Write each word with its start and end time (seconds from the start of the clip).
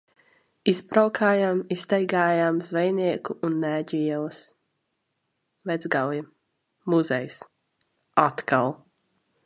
Izbraukājām, 0.71 1.59
izstaigājām 1.75 2.57
Zvejnieku 2.69 3.37
un 3.49 3.59
Nēģu 3.65 3.99
ielas. 4.07 4.41
Vecgauja. 5.73 6.25
Muzejs. 6.95 7.39
Atkal. 8.29 8.75